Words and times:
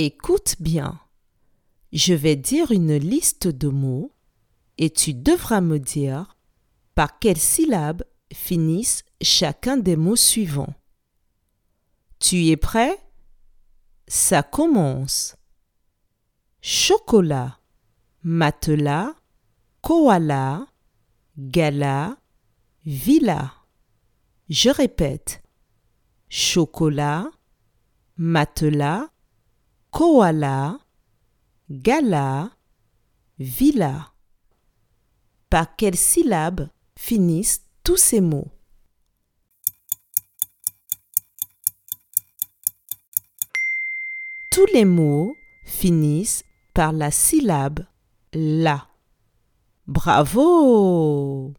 Écoute 0.00 0.54
bien. 0.60 1.00
Je 1.90 2.14
vais 2.14 2.36
dire 2.36 2.70
une 2.70 2.94
liste 2.94 3.48
de 3.48 3.66
mots 3.66 4.14
et 4.76 4.90
tu 4.90 5.12
devras 5.12 5.60
me 5.60 5.80
dire 5.80 6.36
par 6.94 7.18
quelles 7.18 7.36
syllabes 7.36 8.04
finissent 8.32 9.04
chacun 9.20 9.76
des 9.76 9.96
mots 9.96 10.14
suivants. 10.14 10.72
Tu 12.20 12.46
es 12.46 12.56
prêt? 12.56 12.96
Ça 14.06 14.44
commence. 14.44 15.36
Chocolat, 16.60 17.58
matelas, 18.22 19.16
koala, 19.82 20.68
gala, 21.36 22.16
villa. 22.86 23.52
Je 24.48 24.70
répète. 24.70 25.42
Chocolat, 26.28 27.28
matelas, 28.16 29.10
koala, 29.98 30.78
gala, 31.68 32.52
villa. 33.36 34.12
Par 35.50 35.74
quelles 35.74 35.96
syllabes 35.96 36.68
finissent 36.96 37.64
tous 37.82 37.96
ces 37.96 38.20
mots? 38.20 38.52
Tous 44.52 44.66
les 44.72 44.84
mots 44.84 45.34
finissent 45.64 46.44
par 46.74 46.92
la 46.92 47.10
syllabe 47.10 47.84
la. 48.32 48.86
Bravo 49.88 51.54